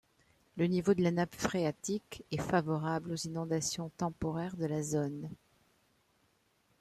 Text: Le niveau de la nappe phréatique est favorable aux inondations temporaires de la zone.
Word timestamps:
Le 0.57 0.65
niveau 0.65 0.95
de 0.95 1.03
la 1.03 1.11
nappe 1.11 1.35
phréatique 1.35 2.23
est 2.31 2.41
favorable 2.41 3.11
aux 3.11 3.15
inondations 3.17 3.91
temporaires 3.97 4.57
de 4.57 4.65
la 4.65 4.81
zone. 4.81 5.29